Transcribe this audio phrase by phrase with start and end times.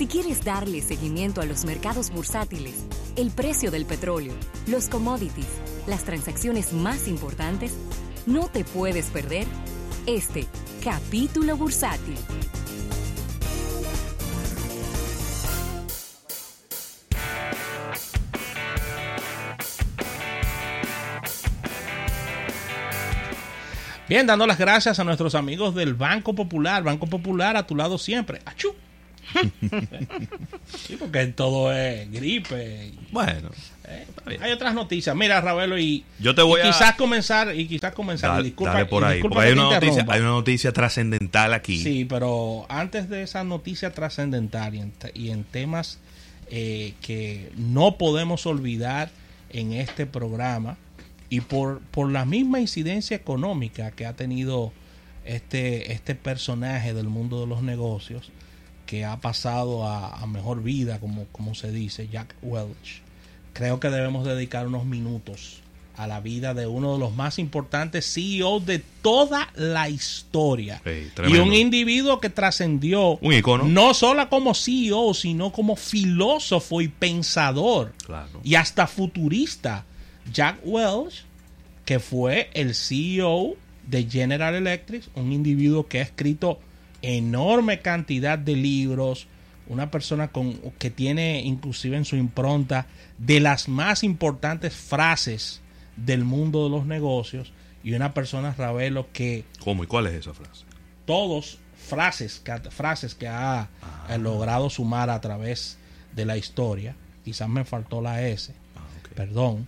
[0.00, 4.32] Si quieres darle seguimiento a los mercados bursátiles, el precio del petróleo,
[4.66, 7.74] los commodities, las transacciones más importantes,
[8.24, 9.46] no te puedes perder
[10.06, 10.46] este
[10.82, 12.16] capítulo bursátil.
[24.08, 26.82] Bien, dando las gracias a nuestros amigos del Banco Popular.
[26.82, 28.40] Banco Popular a tu lado siempre.
[28.46, 28.69] ¡Achú!
[30.86, 32.92] sí, porque todo es gripe.
[33.10, 33.50] Bueno,
[33.86, 34.06] eh,
[34.40, 35.14] hay otras noticias.
[35.16, 38.42] Mira, Ravelo, y, yo te voy y quizás comenzar y quizás comenzar.
[38.42, 41.82] Disculpa, dale por ahí, porque hay una, noticia, hay una noticia trascendental aquí.
[41.82, 45.98] Sí, pero antes de esa noticia trascendental y en, y en temas
[46.52, 49.10] eh, que no podemos olvidar
[49.50, 50.76] en este programa
[51.28, 54.72] y por, por la misma incidencia económica que ha tenido
[55.24, 58.32] este, este personaje del mundo de los negocios,
[58.90, 63.02] que ha pasado a, mejor vida, como, como se dice, Jack Welch,
[63.52, 65.60] creo que debemos dedicar unos minutos
[65.94, 70.82] a la vida de uno de los más importantes CEOs de toda la historia.
[70.84, 73.62] y un individuo que trascendió un icono.
[73.62, 78.40] no solo como CEO, sino como filósofo y pensador claro.
[78.42, 79.84] y hasta futurista.
[80.32, 81.22] Jack Welch,
[81.84, 83.54] que fue el CEO
[83.86, 86.58] de General Electric, un individuo que ha escrito
[87.02, 89.26] enorme cantidad de libros,
[89.68, 92.86] una persona con, que tiene inclusive en su impronta
[93.18, 95.60] de las más importantes frases
[95.96, 99.44] del mundo de los negocios y una persona, Ravelo, que...
[99.62, 100.64] ¿Cómo y cuál es esa frase?
[101.06, 104.18] Todos frases, frases que ha ah.
[104.18, 105.78] logrado sumar a través
[106.14, 108.80] de la historia, quizás me faltó la S, ah,
[109.14, 109.66] perdón,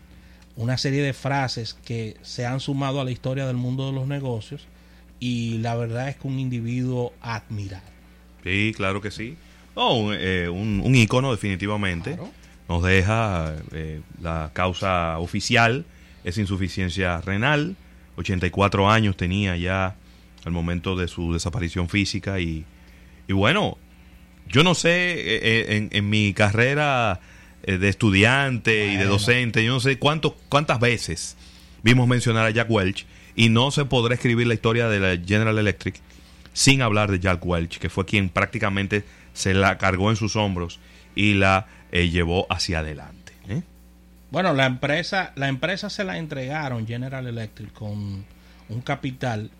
[0.56, 4.06] una serie de frases que se han sumado a la historia del mundo de los
[4.06, 4.67] negocios
[5.22, 7.86] y la verdad es que un individuo admirable.
[8.42, 9.36] Sí, claro que sí.
[9.76, 12.18] un, eh, un, ícono definitivamente.
[12.68, 15.84] Nos deja eh, la causa oficial,
[16.24, 17.77] es insuficiencia renal.
[18.16, 19.94] 84 años tenía ya
[20.44, 22.64] al momento de su desaparición física y,
[23.28, 23.78] y bueno,
[24.48, 27.20] yo no sé, eh, en, en, mi carrera
[27.64, 31.36] de estudiante y de docente, yo no sé cuántos, cuántas veces
[31.84, 35.58] vimos mencionar a Jack Welch y no se podrá escribir la historia de la General
[35.58, 36.00] Electric
[36.52, 40.80] sin hablar de Jack Welch, que fue quien prácticamente se la cargó en sus hombros
[41.14, 43.32] y la eh, llevó hacia adelante.
[43.48, 43.62] ¿eh?
[44.30, 48.24] Bueno, la empresa, la empresa se la entregaron General Electric con
[48.68, 49.50] un capital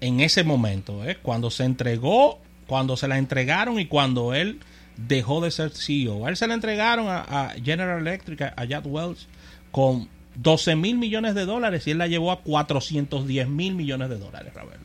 [0.00, 1.18] en ese momento, ¿eh?
[1.22, 4.60] cuando se entregó, cuando se la entregaron y cuando él
[4.96, 6.26] dejó de ser CEO.
[6.26, 9.26] A él se la entregaron a, General Electric, a Jack Welch,
[9.70, 14.18] con 12 mil millones de dólares y él la llevó a 410 mil millones de
[14.18, 14.84] dólares, Ravelo.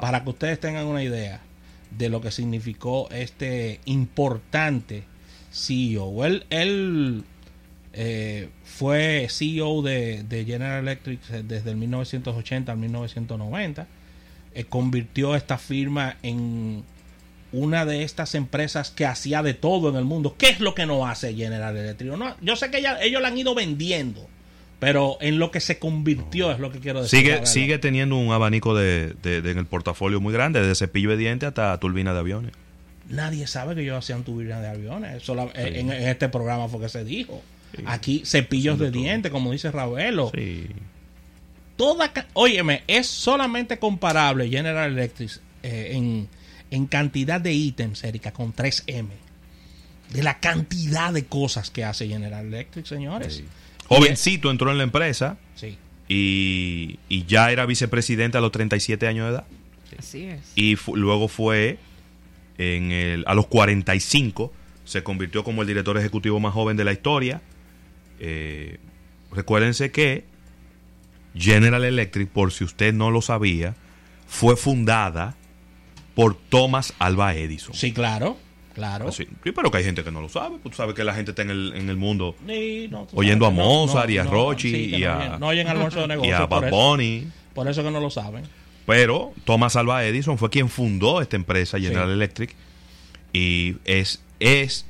[0.00, 1.40] Para que ustedes tengan una idea
[1.90, 5.04] de lo que significó este importante
[5.52, 6.24] CEO.
[6.24, 7.24] Él, él
[7.92, 13.86] eh, fue CEO de, General Electric desde el 1980 al 1990.
[14.54, 16.84] Eh, convirtió esta firma en
[17.52, 20.36] una de estas empresas que hacía de todo en el mundo.
[20.38, 22.12] ¿Qué es lo que no hace General Electric?
[22.12, 24.26] No, yo sé que ellos la han ido vendiendo,
[24.82, 27.20] pero en lo que se convirtió es lo que quiero decir.
[27.20, 31.46] Sigue, sigue teniendo un abanico de, en el portafolio muy grande, desde cepillo de dientes
[31.46, 32.52] hasta turbina de aviones.
[33.08, 35.22] Nadie sabe que ellos hacían turbina de aviones.
[35.54, 37.40] en, este programa fue que se dijo.
[37.86, 40.32] Aquí cepillos de dientes, como dice Ravelo.
[40.34, 40.66] Sí.
[41.76, 46.28] Toda, óyeme, es solamente comparable General Electric eh, en
[46.72, 49.08] en cantidad de ítems, Erika, con 3M.
[50.10, 53.42] De la cantidad de cosas que hace General Electric, señores.
[53.88, 55.38] Jovencito entró en la empresa.
[55.54, 55.78] Sí.
[56.08, 59.44] Y, ya era vicepresidente a los 37 años de edad.
[59.98, 60.40] Así es.
[60.54, 61.78] Y luego fue
[62.58, 64.52] en el, a los 45,
[64.84, 67.40] se convirtió como el director ejecutivo más joven de la historia.
[68.18, 68.78] Eh,
[69.30, 70.24] recuérdense que
[71.34, 73.74] General Electric, por si usted no lo sabía,
[74.26, 75.36] fue fundada
[76.14, 77.74] por Thomas Alba Edison.
[77.74, 78.36] Sí, claro.
[78.74, 79.12] Claro.
[79.12, 80.58] Sí, pero que hay gente que no lo sabe.
[80.62, 82.36] Pues tú sabes que la gente está en el, en el mundo
[83.14, 86.70] oyendo a Mozart y a Rochi y a, no, oyen de negocio, y a Bad
[86.70, 87.28] Bunny.
[87.54, 88.44] Por eso que no lo saben.
[88.86, 92.54] Pero Thomas Alba Edison fue quien fundó esta empresa General Electric
[93.32, 94.86] y es, es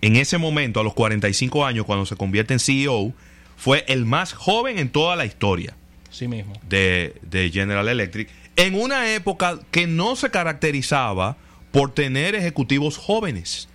[0.00, 3.12] en ese momento, a los 45 años, cuando se convierte en CEO,
[3.56, 5.74] fue el más joven en toda la historia.
[6.10, 6.54] Sí mismo.
[6.68, 8.28] De, de General Electric
[8.58, 11.36] en una época que no se caracterizaba
[11.70, 13.68] por tener ejecutivos jóvenes.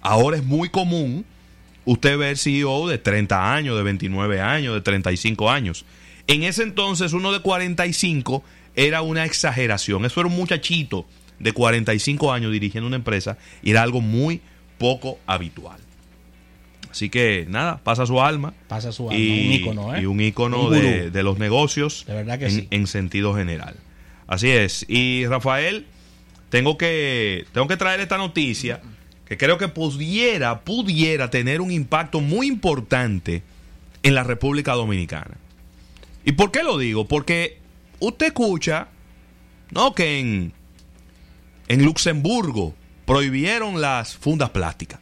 [0.00, 1.24] Ahora es muy común
[1.84, 5.84] usted ver CEO de 30 años, de 29 años, de 35 años.
[6.26, 8.44] En ese entonces uno de 45
[8.76, 10.04] era una exageración.
[10.04, 11.06] Eso era un muchachito
[11.38, 14.40] de 45 años dirigiendo una empresa y era algo muy
[14.78, 15.80] poco habitual.
[16.90, 18.52] Así que nada, pasa su alma.
[18.68, 20.02] Pasa su alma, y, un ícono, ¿eh?
[20.02, 20.72] Y un ícono Un
[21.12, 22.68] de, los negocios De verdad que en, sí.
[22.70, 23.76] en sentido general.
[24.26, 24.84] Así es.
[24.88, 25.86] Y Rafael,
[26.50, 28.82] tengo que, tengo que traer esta noticia
[29.24, 33.42] que creo que pudiera, pudiera tener un impacto muy importante
[34.02, 35.36] en la República Dominicana.
[36.24, 37.06] ¿Y por qué lo digo?
[37.06, 37.58] Porque
[38.00, 38.88] usted escucha,
[39.70, 39.94] ¿no?
[39.94, 40.52] Que en,
[41.68, 42.74] en Luxemburgo
[43.06, 45.00] prohibieron las fundas plásticas.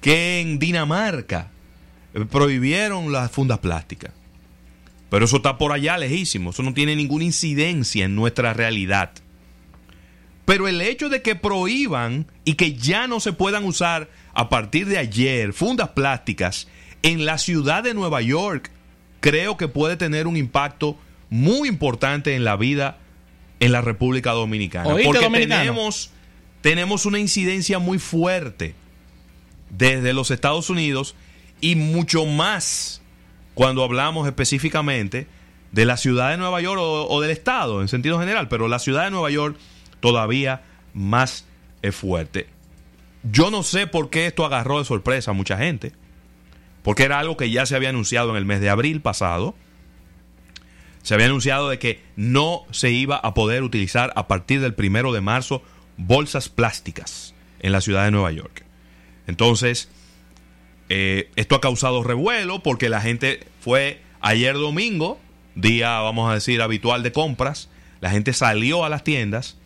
[0.00, 1.50] Que en Dinamarca
[2.14, 4.12] eh, prohibieron las fundas plásticas.
[5.10, 6.50] Pero eso está por allá lejísimo.
[6.50, 9.10] Eso no tiene ninguna incidencia en nuestra realidad.
[10.46, 14.86] Pero el hecho de que prohíban y que ya no se puedan usar a partir
[14.86, 16.68] de ayer fundas plásticas
[17.02, 18.70] en la ciudad de Nueva York,
[19.20, 20.96] creo que puede tener un impacto
[21.30, 22.98] muy importante en la vida
[23.58, 24.88] en la República Dominicana.
[24.88, 25.60] ¿Oíste, porque dominicano?
[25.62, 26.10] tenemos,
[26.60, 28.76] tenemos una incidencia muy fuerte
[29.70, 31.16] desde los Estados Unidos
[31.60, 33.02] y mucho más
[33.54, 35.26] cuando hablamos específicamente
[35.72, 38.78] de la ciudad de Nueva York o, o del estado en sentido general, pero la
[38.78, 39.56] ciudad de Nueva York
[40.06, 40.62] todavía
[40.94, 41.46] más
[41.82, 42.46] es fuerte.
[43.24, 45.90] Yo no sé por qué esto agarró de sorpresa a mucha gente,
[46.84, 49.56] porque era algo que ya se había anunciado en el mes de abril pasado.
[51.02, 55.12] Se había anunciado de que no se iba a poder utilizar a partir del primero
[55.12, 55.60] de marzo
[55.96, 58.64] bolsas plásticas en la ciudad de Nueva York.
[59.26, 59.88] Entonces,
[60.88, 65.18] eh, esto ha causado revuelo porque la gente fue ayer domingo,
[65.56, 67.70] día, vamos a decir, habitual de compras.
[68.00, 69.58] La gente salió a las tiendas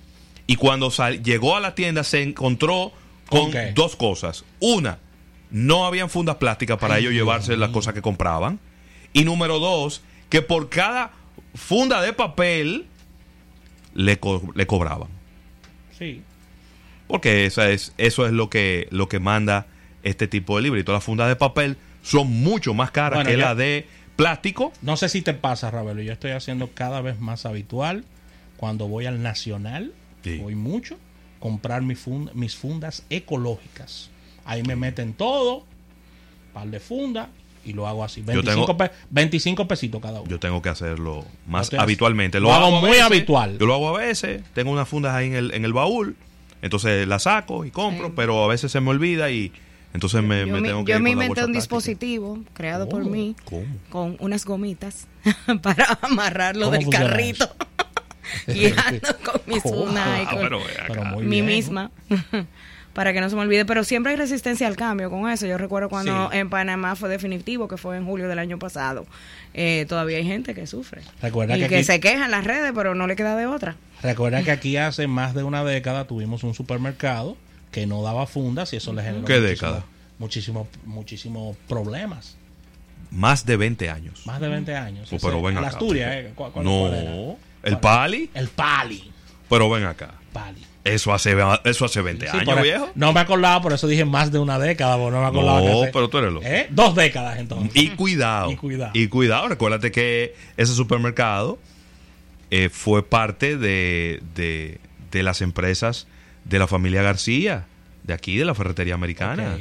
[0.50, 2.92] y cuando sal- llegó a la tienda se encontró
[3.28, 4.44] con dos cosas.
[4.58, 4.98] Una,
[5.50, 8.58] no habían fundas plásticas para Ay, ellos Dios llevarse las cosas que compraban.
[9.12, 11.12] Y número dos, que por cada
[11.54, 12.86] funda de papel
[13.94, 15.08] le, co- le cobraban.
[15.96, 16.22] Sí.
[17.06, 19.66] Porque esa es, eso es lo que, lo que manda
[20.02, 20.92] este tipo de librito.
[20.92, 23.86] Las fundas de papel son mucho más caras Bueno, que ya- las de
[24.16, 24.72] plástico.
[24.82, 26.02] No sé si te pasa, Ravelo.
[26.02, 28.04] Yo estoy haciendo cada vez más habitual
[28.56, 29.92] cuando voy al Nacional,
[30.22, 30.36] Sí.
[30.38, 30.96] voy mucho,
[31.38, 34.10] comprar mi fun- mis fundas ecológicas.
[34.44, 35.64] Ahí me meten todo,
[36.52, 37.28] par de fundas,
[37.64, 38.22] y lo hago así.
[38.22, 40.30] 25, tengo- pe- 25 pesitos cada uno.
[40.30, 42.40] Yo tengo que hacerlo más habitualmente.
[42.40, 43.58] lo hago muy habitual.
[43.58, 44.42] Yo lo hago a veces.
[44.54, 46.16] Tengo unas fundas ahí en el, en el baúl.
[46.62, 48.08] Entonces las saco y compro.
[48.08, 48.12] Sí.
[48.16, 49.52] Pero a veces se me olvida y
[49.92, 51.58] entonces me, yo me me, tengo que yo ir me la inventé un plástica.
[51.58, 53.64] dispositivo creado por mí ¿Cómo?
[53.90, 55.06] con unas gomitas
[55.62, 57.50] para amarrarlo ¿Cómo del funciona carrito.
[58.86, 59.60] ando con ¿Cómo?
[59.60, 60.60] fundas y Ah, con pero.
[60.88, 61.46] Pero muy mí bien.
[61.46, 61.90] misma.
[62.92, 63.64] para que no se me olvide.
[63.64, 65.46] Pero siempre hay resistencia al cambio con eso.
[65.46, 66.38] Yo recuerdo cuando Sí.
[66.38, 69.06] en Panamá fue definitivo, que fue en julio del año pasado.
[69.54, 71.02] Eh, todavía hay gente que sufre.
[71.22, 73.46] Recuerda y que que, aquí- se queja en las redes, pero no le queda de
[73.46, 73.76] otra.
[74.02, 77.36] Recuerda que aquí hace más de una década tuvimos un supermercado
[77.70, 79.84] que no daba fundas y eso le generó ¿Qué muchísimo- década?
[80.18, 82.36] Muchísimos muchísimos problemas.
[83.12, 84.26] Más de 20 años.
[84.26, 85.08] Más de 20 años.
[85.08, 86.10] Pues, Ese- pero ven la acá, Asturias.
[86.14, 86.32] ¿eh?
[86.34, 86.64] ¿Cuál- cuál-?
[86.64, 87.36] No.
[87.62, 88.30] ¿El pali?
[88.34, 89.10] El Pali.
[89.48, 90.14] Pero ven acá.
[90.32, 90.64] Pali.
[90.82, 92.88] Eso hace, eso hace 20 Sí, años, viejo.
[92.94, 95.60] No me acordaba, por eso dije más de una década, no me acordaba.
[95.60, 96.46] No, que pero tú eres loco.
[96.46, 96.68] ¿Eh?
[96.70, 97.70] Dos décadas entonces.
[97.74, 98.50] Y cuidado.
[98.52, 98.90] Y cuidado.
[98.94, 99.48] Y cuidado.
[99.48, 101.58] Recuérdate que ese supermercado
[102.50, 104.78] eh, fue parte de, de,
[105.10, 106.06] de las empresas
[106.46, 107.66] de la familia García,
[108.10, 109.56] de aquí, de la ferretería americana.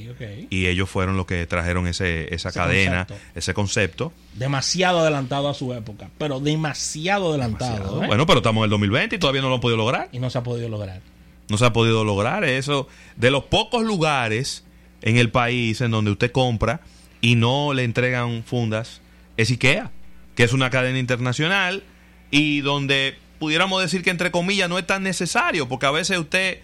[0.50, 3.30] Y ellos fueron los que trajeron ese, esa Ese cadena, concepto.
[3.36, 4.14] ese concepto.
[4.34, 8.04] Demasiado adelantado a su época, pero demasiado adelantado.
[8.04, 8.08] ¿eh?
[8.08, 10.10] Bueno, pero estamos en el 2020 y todavía no lo han podido lograr.
[10.12, 11.02] Y no se ha podido lograr.
[11.48, 12.88] No se ha podido lograr eso.
[13.16, 14.64] De los pocos lugares
[15.04, 16.82] en el país en donde usted compra
[17.22, 19.02] y no le entregan fundas,
[19.38, 19.92] es IKEA,
[20.36, 21.84] que es una cadena internacional
[22.32, 26.60] y donde pudiéramos decir que entre comillas no es tan necesario, porque a veces usted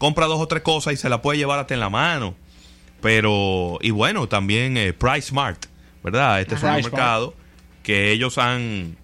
[0.00, 2.34] compra dos o tres cosas y se la puede llevar hasta en la mano.
[3.02, 5.66] Pero, y bueno, también eh, Price Smart,
[6.02, 6.40] ¿verdad?
[6.40, 6.78] Este Ajá.
[6.78, 7.34] supermercado
[7.82, 8.96] que ellos han,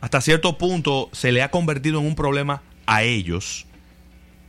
[0.00, 3.66] hasta cierto punto, se le ha convertido en un problema a ellos,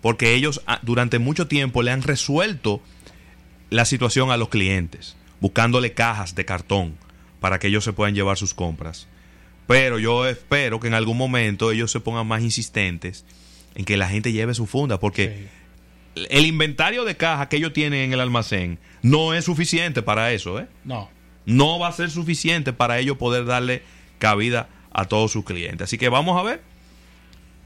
[0.02, 2.82] porque ellos ah, durante mucho tiempo le han resuelto
[3.70, 6.96] la situación a los clientes, buscándole cajas de cartón
[7.42, 9.08] para que ellos se puedan llevar sus compras.
[9.68, 13.26] Pero yo espero que en algún momento ellos se pongan más insistentes
[13.78, 15.48] en que la gente lleve su funda, porque
[16.16, 16.26] Sí.
[16.30, 20.60] el inventario de cajas que ellos tienen en el almacén no es suficiente para eso,
[20.60, 20.68] ¿eh?
[20.84, 21.10] No.
[21.46, 23.84] No va a ser suficiente para ellos poder darle
[24.20, 25.86] cabida a todos sus clientes.
[25.86, 26.62] Así que vamos a ver.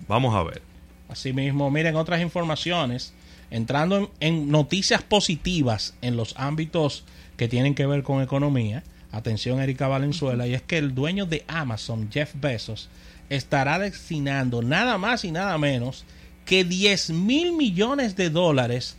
[0.07, 0.61] Vamos a ver.
[1.09, 3.13] Asimismo, miren otras informaciones,
[3.49, 7.05] entrando en, en noticias positivas en los ámbitos
[7.37, 8.83] que tienen que ver con economía.
[9.11, 12.89] Atención, Erika Valenzuela, y es que el dueño de Amazon, Jeff Bezos,
[13.31, 16.03] estará destinando nada más y nada menos
[16.45, 18.97] que 10 mil millones de dólares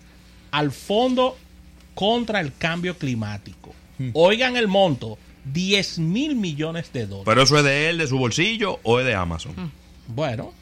[0.50, 1.36] al Fondo
[1.94, 3.74] contra el Cambio Climático.
[4.14, 5.18] Oigan el monto,
[5.52, 7.26] 10 mil millones de dólares.
[7.26, 9.54] Pero eso es de él, de su bolsillo o es de Amazon.
[10.08, 10.52] Bueno,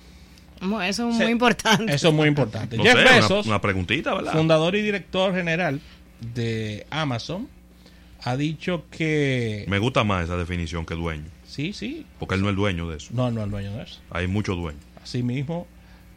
[0.61, 1.95] Bueno, Eso es muy importante.
[1.95, 2.77] eso es muy importante.
[2.77, 4.33] No Jeff sé, una, preguntita, ¿verdad?
[4.33, 5.81] fundador y director general
[6.35, 7.49] de Amazon,
[8.23, 9.65] ha dicho que...
[9.69, 11.31] Me gusta más esa definición que dueño.
[11.51, 12.07] Sí, sí.
[12.19, 13.09] Porque él no es el dueño de eso.
[13.13, 13.99] No, no, el dueño de eso.
[14.11, 14.83] Hay muchos dueños.
[15.03, 15.67] Asimismo,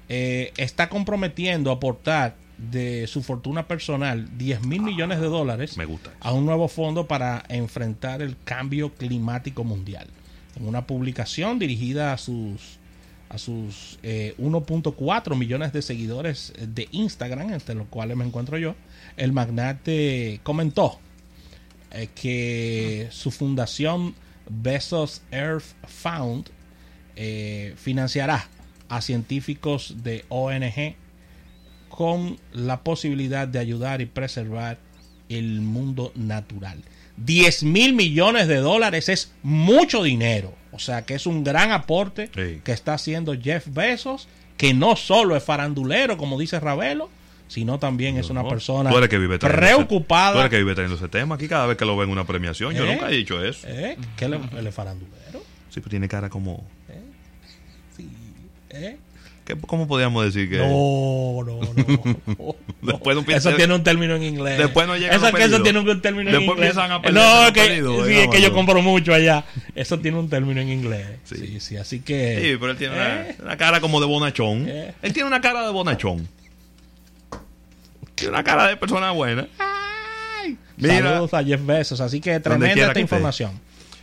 [0.10, 5.86] eh, está comprometiendo a aportar de su fortuna personal 10 mil millones de dólares Me
[5.86, 6.12] gusta.
[6.20, 10.08] a un nuevo fondo para enfrentar el cambio climático mundial.
[10.56, 12.78] En una publicación dirigida a sus
[13.30, 18.75] a sus eh, 1.4 millones de seguidores de Instagram, entre los cuales me encuentro yo,
[19.18, 21.00] el magnate comentó
[21.90, 24.13] eh, que su fundación
[24.50, 26.50] Bezos Earth Fund
[27.15, 28.47] eh, financiará
[28.89, 30.95] a científicos de ONG
[31.89, 34.77] con la posibilidad de ayudar y preservar
[35.29, 36.81] el mundo natural.
[37.17, 40.53] 10 mil millones de dólares es mucho dinero.
[40.71, 42.62] O sea que es un gran aporte Sí.
[42.63, 47.09] que está haciendo Jeff Bezos, que no solo es farandulero, como dice Ravelo,
[47.53, 50.33] sino también es una No, persona tú eres que vive trayendo ese- preocupada.
[50.33, 52.24] tú eres que vive trayendo ese tema aquí cada vez que lo ven en una
[52.25, 52.74] premiación.
[52.74, 52.93] Yo ¿Eh?
[52.95, 53.67] nunca he dicho eso.
[53.69, 53.95] ¿Eh?
[54.17, 55.43] ¿Qué le, él es farandulero?
[55.69, 56.67] Sí, pero tiene cara como.
[57.95, 58.07] Sí.
[58.72, 58.98] ¿Eh?
[59.45, 60.57] ¿qué- ¿Cómo podríamos decir que.?
[60.57, 61.60] No, no,
[62.25, 62.55] no.
[62.81, 64.57] Después eso tiene un término en inglés.
[64.57, 66.69] Después no llegan eso, que eso tiene un término en Después inglés.
[66.72, 69.45] empiezan a perder no, que, sí, es que yo compro mucho allá.
[69.75, 71.05] Eso tiene un término en inglés.
[71.24, 71.36] Sí.
[71.38, 72.39] Sí, sí, así que.
[72.41, 73.36] Sí, pero él tiene una, ¿Eh?
[73.43, 74.65] una cara como de bonachón.
[74.67, 74.93] ¿Eh?
[75.03, 76.27] Él tiene una cara de bonachón.
[78.24, 79.48] Tiene una cara de persona buena.
[80.77, 82.01] Mira, Saludos a Jeff Bezos.
[82.01, 83.60] Así que tremenda esta información.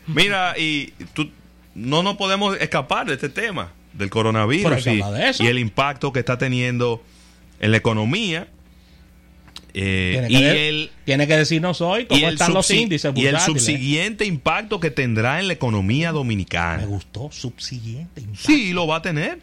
[0.07, 1.31] mira, y tú,
[1.75, 5.01] no nos podemos escapar de este tema del coronavirus y,
[5.45, 7.03] de el impacto que está teniendo
[7.59, 8.49] en la economía.
[9.75, 13.27] eh, Tiene que, y de- el, tiene que decirnos hoy cómo están los índices y
[13.27, 16.79] el subsiguiente impacto que tendrá en la economía dominicana.
[16.79, 17.31] Me gustó.
[17.33, 18.21] Subsiguiente.
[18.21, 18.47] impacto.
[18.47, 19.41] Sí, lo va a tener.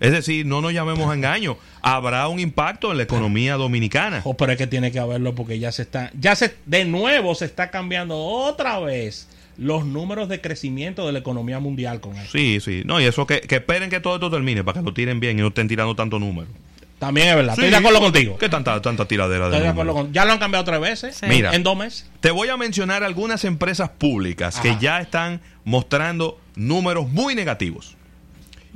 [0.00, 1.56] Es decir, no nos llamemos a engaño.
[1.82, 4.20] Habrá un impacto en la economía dominicana.
[4.24, 7.34] Oh, pero es que tiene que haberlo porque ya se está, ya se, de nuevo
[7.34, 12.30] se está cambiando otra vez los números de crecimiento de la economía mundial con eso.
[12.30, 12.82] Sí, sí.
[12.84, 15.38] No, y eso que, que esperen que todo esto termine para que lo tiren bien
[15.38, 16.48] y no estén tirando tanto número.
[16.98, 17.54] También es verdad.
[17.54, 17.60] Sí.
[17.60, 18.38] Estoy de acuerdo contigo.
[18.38, 21.16] ¿Qué tanta, tanta tiradera de Estoy de acuerdo con, ya lo han cambiado tres veces.
[21.16, 21.26] Sí.
[21.26, 21.54] Mira.
[21.54, 22.10] En dos meses.
[22.20, 27.95] Te voy a mencionar algunas empresas públicas que ya están mostrando números muy negativos.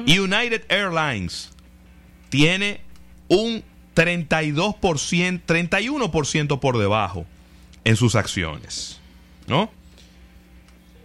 [0.07, 1.51] United Airlines
[2.29, 2.81] tiene
[3.29, 3.63] un
[3.95, 7.27] 32%, 31% por debajo
[7.85, 9.01] en sus acciones.
[9.47, 9.71] ¿No?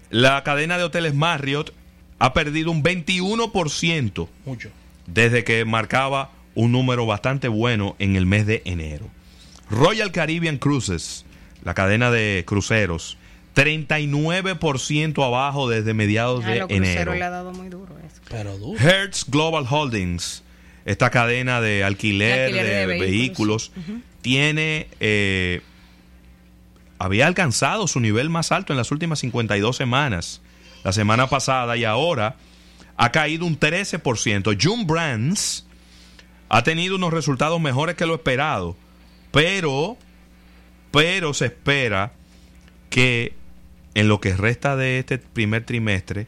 [0.10, 1.74] La cadena de hoteles Marriott
[2.20, 4.70] ha perdido un 21% Mucho.
[5.08, 9.10] desde que marcaba un número bastante bueno en el mes de enero.
[9.70, 11.26] Royal Caribbean Cruises,
[11.64, 13.18] la cadena de cruceros,
[13.56, 17.14] 39% abajo desde mediados Ay, de los enero.
[17.14, 18.22] le ha dado muy duro eso.
[18.30, 18.80] Pero duro.
[18.80, 20.44] Hertz Global Holdings,
[20.86, 24.02] esta cadena de alquiler, De alquiler de, de vehículos, vehículos.
[24.22, 25.62] tiene eh,
[27.00, 30.42] había alcanzado su nivel más alto en las últimas 52 semanas,
[30.84, 32.36] la semana pasada y ahora
[32.98, 34.58] ha caído un 13%.
[34.62, 35.66] June Brands
[36.50, 38.76] ha tenido unos resultados mejores que lo esperado,
[39.32, 39.98] pero
[40.92, 42.14] pero se espera
[42.90, 43.34] que
[43.96, 46.28] en lo que resta de este primer trimestre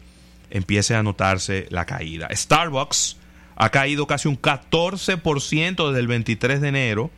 [0.50, 2.30] empiece a notarse la caída.
[2.32, 3.18] Starbucks
[3.56, 7.12] ha caído casi un 14% desde el 23 de enero.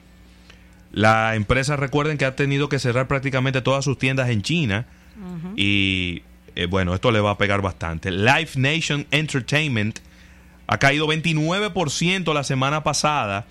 [0.91, 4.87] La empresa, recuerden que ha tenido que cerrar prácticamente todas sus tiendas en China.
[5.55, 6.23] Y
[6.55, 8.09] eh, bueno, esto le va a pegar bastante.
[8.09, 9.99] Live Nation Entertainment
[10.65, 13.45] ha caído 29% la semana pasada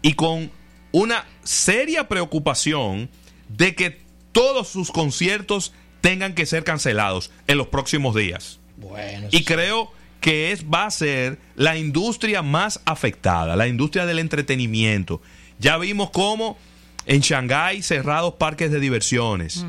[0.00, 0.50] y con
[0.90, 3.10] una seria preocupación
[3.48, 4.00] de que
[4.32, 8.60] todos sus conciertos tengan que ser cancelados en los próximos días.
[8.76, 9.28] Bueno.
[9.30, 9.90] Y creo
[10.20, 15.22] que es, va a ser la industria más afectada, la industria del entretenimiento.
[15.58, 16.58] Ya vimos cómo
[17.06, 19.64] en Shanghái cerrados parques de diversiones.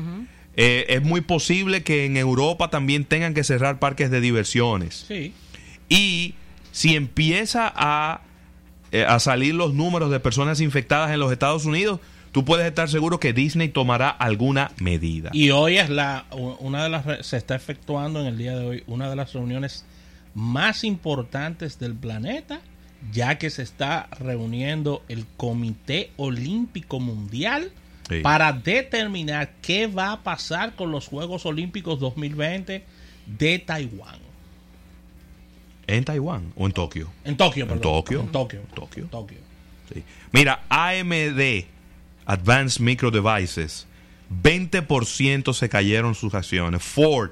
[0.56, 5.06] Eh, es muy posible que en Europa también tengan que cerrar parques de diversiones.
[5.08, 5.32] Sí.
[5.88, 6.34] Y
[6.70, 8.22] si empieza a,
[8.92, 12.00] eh, a salir los números de personas infectadas en los Estados Unidos,
[12.34, 15.30] tú puedes estar seguro que Disney tomará alguna medida.
[15.32, 16.26] Y hoy es la
[16.58, 19.84] una de las se está efectuando en el día de hoy una de las reuniones
[20.34, 22.60] más importantes del planeta,
[23.12, 27.70] ya que se está reuniendo el Comité Olímpico Mundial
[28.08, 28.20] Sí.
[28.20, 32.84] para determinar qué va a pasar con los Juegos Olímpicos 2020
[33.26, 34.18] de Taiwán.
[35.86, 37.10] ¿En Taiwán o en Tokio?
[37.24, 37.82] En Tokio, En perdón.
[37.82, 38.20] Tokio.
[38.20, 38.60] En Tokio.
[38.74, 39.06] Tokio.
[39.06, 39.38] Tokio.
[39.92, 40.02] Sí.
[40.32, 41.64] Mira, AMD,
[42.26, 43.86] Advanced Micro Devices,
[44.42, 46.82] 20% se cayeron sus acciones.
[46.82, 47.30] Ford,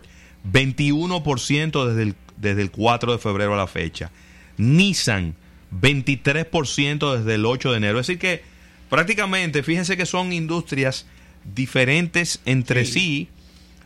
[0.50, 4.10] 21% desde el, desde el 4 de febrero a la fecha.
[4.56, 5.34] Nissan,
[5.80, 8.00] 23% desde el 8 de enero.
[8.00, 8.42] Es decir que
[8.88, 11.06] prácticamente, fíjense que son industrias
[11.44, 13.28] diferentes entre sí.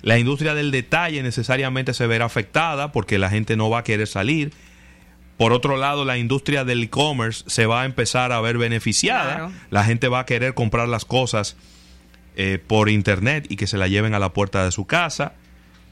[0.02, 4.06] La industria del detalle necesariamente se verá afectada porque la gente no va a querer
[4.06, 4.52] salir.
[5.36, 9.34] Por otro lado, la industria del e-commerce se va a empezar a ver beneficiada.
[9.34, 9.52] Claro.
[9.70, 11.56] La gente va a querer comprar las cosas
[12.36, 15.34] eh, por internet y que se la lleven a la puerta de su casa.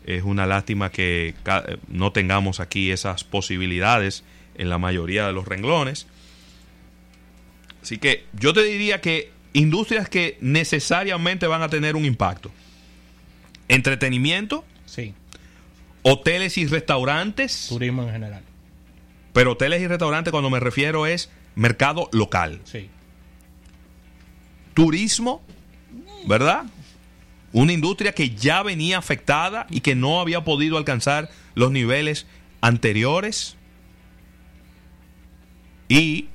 [0.06, 4.24] Es una lástima que eh, no tengamos aquí esas posibilidades
[4.54, 6.06] en la mayoría de los renglones.
[7.82, 12.50] Así que yo te diría que industrias que necesariamente van a tener un impacto.
[13.68, 15.14] Entretenimiento, Sí.
[16.02, 17.66] hoteles y restaurantes.
[17.68, 18.42] Turismo en general.
[19.34, 22.60] Pero hoteles y restaurantes cuando me refiero es mercado local.
[22.64, 22.88] Sí.
[24.72, 25.42] Turismo,
[26.26, 26.64] ¿verdad?
[27.52, 32.26] Una industria que ya venía afectada y que no había podido alcanzar los niveles
[32.60, 33.56] anteriores.
[35.88, 36.28] Y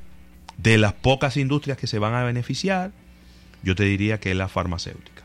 [0.57, 2.91] de las pocas industrias que se van a beneficiar,
[3.63, 5.23] yo te diría que es la farmacéutica.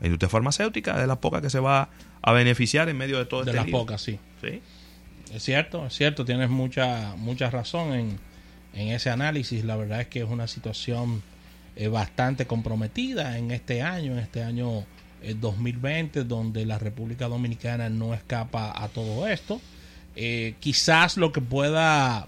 [0.00, 1.88] La industria farmacéutica es de las pocas que se va
[2.22, 3.76] a beneficiar en medio de todo De este las lío.
[3.78, 4.18] pocas, sí.
[4.42, 4.60] Sí.
[5.32, 8.18] Es cierto, es cierto, tienes mucha, mucha razón en,
[8.74, 9.64] en ese análisis.
[9.64, 11.22] La verdad es que es una situación
[11.76, 14.84] eh, bastante comprometida en este año, en este año
[15.22, 19.60] eh, 2020, donde la República Dominicana no escapa a todo esto.
[20.16, 22.26] Eh, quizás lo que pueda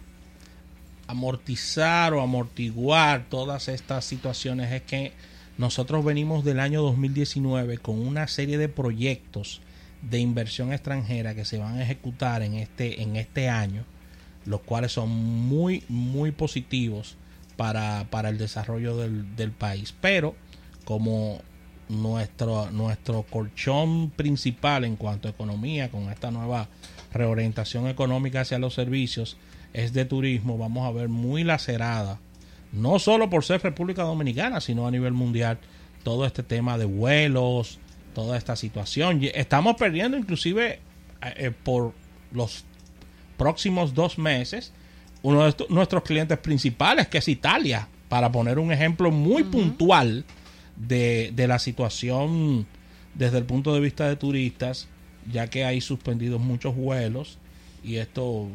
[1.08, 5.12] amortizar o amortiguar todas estas situaciones es que
[5.58, 9.60] nosotros venimos del año 2019 con una serie de proyectos
[10.02, 13.84] de inversión extranjera que se van a ejecutar en este en este año,
[14.46, 17.16] los cuales son muy muy positivos
[17.56, 19.94] para, para el desarrollo del, del país.
[20.00, 20.34] Pero
[20.84, 21.40] como
[21.88, 26.68] nuestro nuestro colchón principal en cuanto a economía con esta nueva
[27.12, 29.36] reorientación económica hacia los servicios
[29.72, 32.18] es de turismo, vamos a ver muy lacerada,
[32.72, 35.58] no solo por ser República Dominicana, sino a nivel mundial,
[36.02, 37.78] todo este tema de vuelos,
[38.10, 39.22] toda esta situación.
[39.24, 40.80] Y Estamos perdiendo inclusive
[41.22, 41.92] eh, eh, por
[42.32, 42.64] los
[43.36, 44.72] próximos dos meses
[45.22, 50.24] uno de estos- nuestros clientes principales, que es Italia, para poner un ejemplo muy puntual
[50.76, 52.66] de, de la situación
[53.14, 54.88] desde el punto de vista de turistas,
[55.30, 57.38] ya que hay suspendidos muchos vuelos
[57.84, 58.48] y esto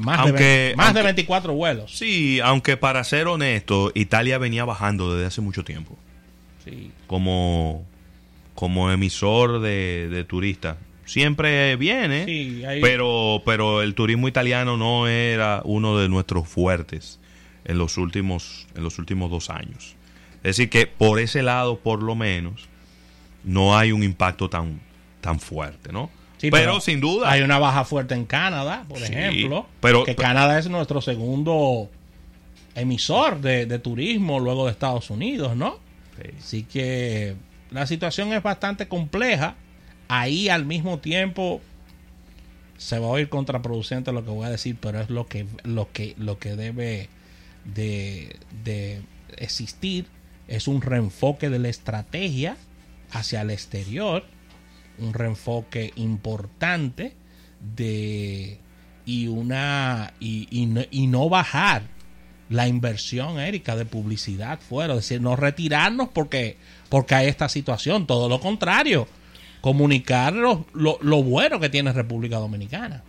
[0.00, 1.96] más, Aunque- de, más de aunque- 24 vuelos.
[1.96, 5.96] Sí, aunque para ser honesto, Italia venía bajando desde hace mucho tiempo.
[6.64, 6.90] Sí.
[7.06, 7.84] Como,
[8.56, 10.76] como emisor de, de turistas.
[11.04, 17.20] Siempre viene, Sí, hay- pero, pero el turismo italiano no era uno de nuestros fuertes
[17.64, 19.94] en los últimos, en los últimos dos años.
[20.38, 22.68] Es decir, que por ese lado, por lo menos,
[23.44, 24.80] no hay un impacto tan,
[25.20, 26.10] tan fuerte, ¿no?
[26.38, 27.30] Sí, pero, sin duda.
[27.30, 29.66] Hay una baja fuerte en Canadá, por Sí, ejemplo.
[29.80, 31.88] pero- que pero- Canadá es nuestro segundo
[32.74, 35.78] emisor de, de turismo luego de Estados Unidos, ¿no?
[36.20, 36.30] Sí.
[36.38, 37.36] Así que
[37.70, 39.56] la situación es bastante compleja.
[40.08, 41.60] Ahí al mismo tiempo
[42.76, 45.90] se va a oír contraproducente lo que voy a decir, pero es lo que, lo
[45.92, 47.08] que, lo que debe
[47.64, 49.02] de, de
[49.36, 50.06] existir.
[50.48, 52.56] Es un reenfoque de la estrategia
[53.10, 54.24] hacia el exterior,
[54.98, 57.14] un reenfoque importante
[57.76, 58.60] de
[59.04, 61.82] y una y, y no, y no bajar
[62.48, 66.56] la inversión, Erika, de publicidad fuera, es decir, no retirarnos porque,
[66.88, 69.08] porque hay esta situación, todo lo contrario,
[69.60, 73.02] comunicar lo, lo, lo bueno que tiene República Dominicana.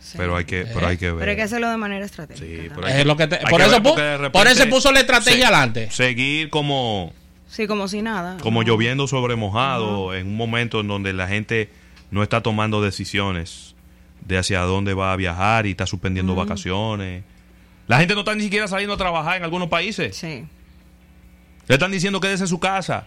[0.00, 0.16] Sí.
[0.16, 1.18] Pero hay que, pero hay que ver.
[1.18, 2.46] Pero hay que hacerlo de manera estratégica.
[2.46, 2.72] Sí, también.
[2.74, 4.38] pero hay Es lo que te- hay por, que eso ver, pu- porque de repente
[4.38, 5.90] por eso puso la estrategia se- adelante.
[5.90, 7.12] Seguir como,
[7.48, 8.36] Sí, como si nada.
[8.42, 8.68] como No.
[8.68, 11.68] lloviendo sobre mojado en un momento en donde la gente
[12.10, 13.74] no está tomando decisiones
[14.26, 17.22] de hacia dónde va a viajar y está suspendiendo vacaciones.
[17.88, 20.16] La gente no está ni siquiera saliendo a trabajar en algunos países.
[20.16, 20.44] Sí.
[21.66, 23.06] Le están diciendo quédese en su casa.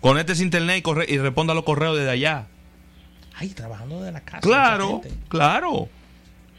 [0.00, 2.46] Conéctese a internet y, corre- y responda a los correos desde allá.
[3.36, 4.40] Ay, trabajando de la casa.
[4.40, 5.88] Claro, claro.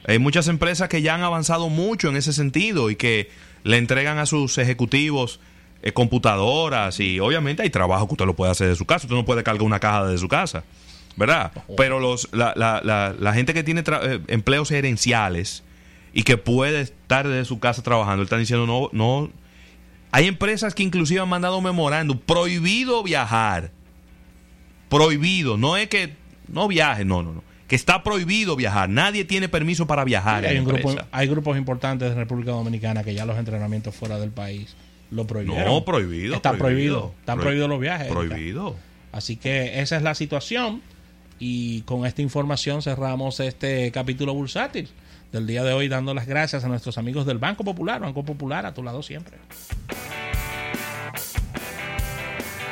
[0.07, 3.29] Hay muchas empresas que ya han avanzado mucho en ese sentido y que
[3.63, 5.39] le entregan a sus ejecutivos
[5.81, 9.05] eh, computadoras y obviamente hay trabajo que usted lo puede hacer de su casa.
[9.05, 10.63] Usted no puede cargar una caja desde su casa,
[11.15, 11.51] ¿verdad?
[11.77, 15.63] Pero los, la, la, la, la gente que tiene tra- eh, empleos gerenciales
[16.13, 19.29] y que puede estar desde su casa trabajando, están diciendo no, no.
[20.11, 23.71] Hay empresas que inclusive han mandado memorándum, prohibido viajar
[24.89, 25.57] prohibido.
[25.57, 26.13] No es que
[26.47, 27.43] no viaje, no, no, no.
[27.67, 28.89] Que está prohibido viajar.
[28.89, 30.45] Nadie tiene permiso para viajar.
[30.45, 34.29] hay, en grupo, hay grupos importantes de República Dominicana que ya los entrenamientos fuera del
[34.29, 34.75] país
[35.09, 35.65] lo prohibieron.
[35.65, 36.35] No, prohibido.
[36.35, 37.13] Está prohibido.
[37.19, 38.07] Están Prohi- prohibidos los viajes.
[38.07, 38.75] Prohibido.
[39.11, 40.81] Así que esa es la situación.
[41.39, 44.89] Y con esta información cerramos este capítulo bursátil
[45.33, 47.99] del día de hoy, dando las gracias a nuestros amigos del Banco Popular.
[47.99, 49.37] Banco Popular a tu lado siempre.